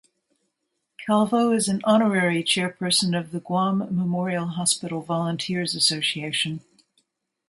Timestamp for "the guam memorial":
3.31-4.47